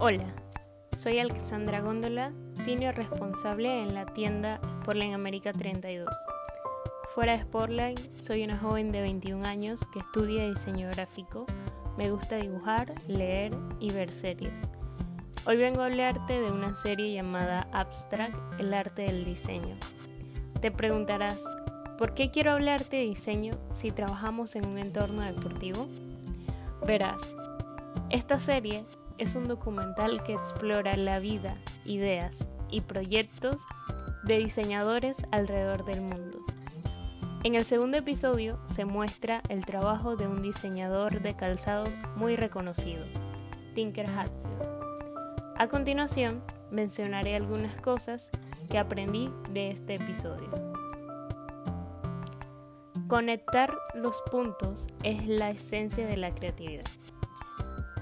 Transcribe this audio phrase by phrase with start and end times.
[0.00, 0.32] Hola,
[0.96, 6.08] soy Alexandra Góndola, senior responsable en la tienda Sportline América 32.
[7.16, 11.46] Fuera de Sportline, soy una joven de 21 años que estudia diseño gráfico.
[11.96, 14.54] Me gusta dibujar, leer y ver series.
[15.46, 19.74] Hoy vengo a hablarte de una serie llamada Abstract, el arte del diseño.
[20.60, 21.42] Te preguntarás,
[21.98, 25.88] ¿por qué quiero hablarte de diseño si trabajamos en un entorno deportivo?
[26.86, 27.34] Verás,
[28.10, 28.84] esta serie
[29.18, 33.60] es un documental que explora la vida, ideas y proyectos
[34.24, 36.38] de diseñadores alrededor del mundo.
[37.44, 43.04] En el segundo episodio se muestra el trabajo de un diseñador de calzados muy reconocido,
[43.74, 44.58] Tinker Hatfield.
[45.56, 48.30] A continuación, mencionaré algunas cosas
[48.70, 50.50] que aprendí de este episodio.
[53.08, 56.84] Conectar los puntos es la esencia de la creatividad.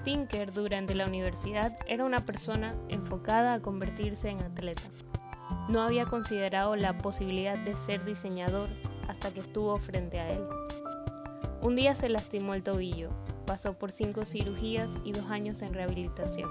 [0.07, 4.83] Tinker durante la universidad era una persona enfocada a convertirse en atleta.
[5.67, 8.69] No había considerado la posibilidad de ser diseñador
[9.09, 10.47] hasta que estuvo frente a él.
[11.61, 13.09] Un día se lastimó el tobillo,
[13.45, 16.49] pasó por cinco cirugías y dos años en rehabilitación.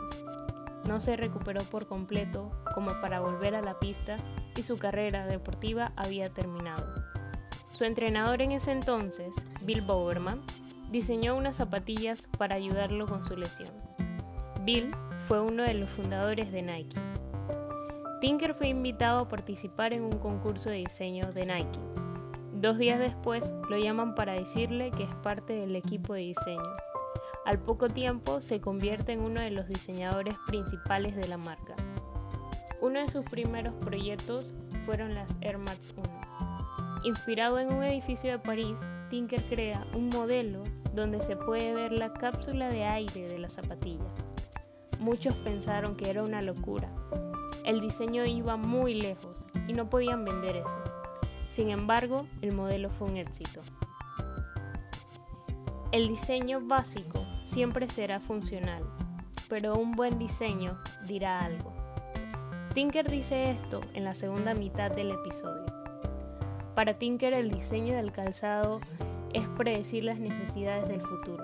[0.87, 4.19] No se recuperó por completo como para volver a la pista
[4.55, 6.85] y su carrera deportiva había terminado.
[7.71, 9.33] Su entrenador en ese entonces,
[9.63, 10.43] Bill Bowerman,
[10.91, 13.71] diseñó unas zapatillas para ayudarlo con su lesión.
[14.65, 14.89] Bill
[15.29, 16.97] fue uno de los fundadores de Nike.
[18.21, 21.79] Tinker fue invitado a participar en un concurso de diseño de Nike.
[22.55, 26.73] Dos días después lo llaman para decirle que es parte del equipo de diseño.
[27.45, 31.77] Al poco tiempo se convierte en uno de los diseñadores principales de la marca.
[32.81, 34.53] Uno de sus primeros proyectos
[34.85, 36.36] fueron las Air Max 1.
[37.07, 38.77] Inspirado en un edificio de París,
[39.11, 44.09] Tinker crea un modelo donde se puede ver la cápsula de aire de la zapatilla.
[44.99, 46.91] Muchos pensaron que era una locura.
[47.65, 50.83] El diseño iba muy lejos y no podían vender eso.
[51.49, 53.61] Sin embargo, el modelo fue un éxito.
[55.93, 58.83] El diseño básico siempre será funcional,
[59.49, 60.77] pero un buen diseño
[61.07, 61.73] dirá algo.
[62.75, 65.76] Tinker dice esto en la segunda mitad del episodio.
[66.77, 68.81] Para Tinker el diseño del calzado
[69.33, 71.43] es predecir las necesidades del futuro.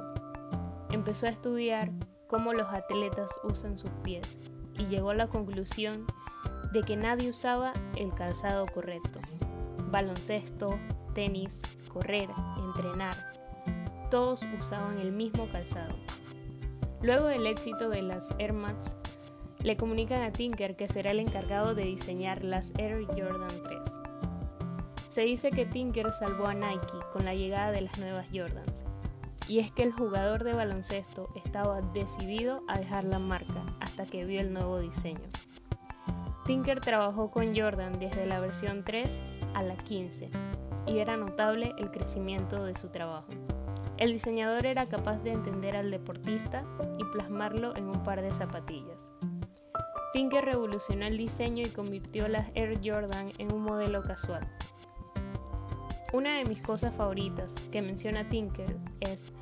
[0.90, 1.90] Empezó a estudiar
[2.26, 4.36] cómo los atletas usan sus pies
[4.78, 6.04] y llegó a la conclusión
[6.74, 9.20] de que nadie usaba el calzado correcto.
[9.90, 10.78] Baloncesto,
[11.14, 12.28] tenis, correr,
[12.58, 13.16] entrenar,
[14.10, 15.96] todos usaban el mismo calzado.
[17.00, 18.94] Luego del éxito de las Air Max,
[19.62, 23.91] le comunican a Tinker que será el encargado de diseñar las Air Jordan 3.
[25.12, 28.82] Se dice que Tinker salvó a Nike con la llegada de las nuevas Jordans.
[29.46, 34.24] Y es que el jugador de baloncesto estaba decidido a dejar la marca hasta que
[34.24, 35.20] vio el nuevo diseño.
[36.46, 39.06] Tinker trabajó con Jordan desde la versión 3
[39.52, 40.30] a la 15
[40.86, 43.28] y era notable el crecimiento de su trabajo.
[43.98, 46.64] El diseñador era capaz de entender al deportista
[46.98, 49.10] y plasmarlo en un par de zapatillas.
[50.14, 54.46] Tinker revolucionó el diseño y convirtió las Air Jordan en un modelo casual,
[56.12, 59.32] una de mis cosas favoritas que menciona Tinker es,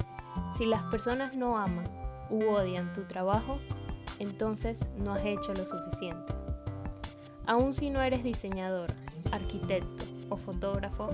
[0.57, 1.89] si las personas no aman
[2.31, 3.59] u odian tu trabajo,
[4.21, 6.33] entonces no has hecho lo suficiente.
[7.47, 8.93] Aun si no eres diseñador,
[9.33, 11.11] arquitecto o fotógrafo,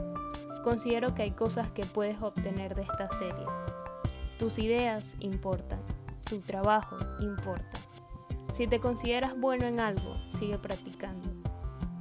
[0.62, 3.46] considero que hay cosas que puedes obtener de esta serie.
[4.38, 5.80] Tus ideas importan,
[6.28, 7.78] tu trabajo importa.
[8.52, 11.30] Si te consideras bueno en algo, sigue practicando.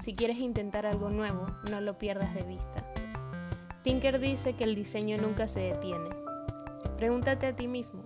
[0.04, 2.95] Si quieres intentar algo nuevo, no lo pierdas de vista.
[3.86, 6.10] Tinker dice que el diseño nunca se detiene.
[6.98, 8.02] Pregúntate a ti mismo,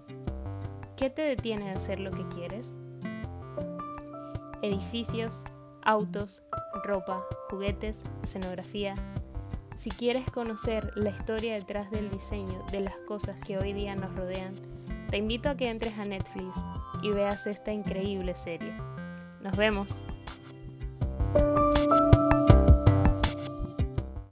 [0.98, 2.74] ¿qué te detiene de hacer lo que quieres?
[4.62, 5.42] Edificios,
[5.82, 6.44] autos,
[6.84, 8.94] ropa, juguetes, escenografía.
[9.78, 14.14] Si quieres conocer la historia detrás del diseño de las cosas que hoy día nos
[14.18, 14.56] rodean,
[15.10, 16.58] te invito a que entres a Netflix
[17.02, 18.74] y veas esta increíble serie.
[19.42, 20.04] Nos vemos.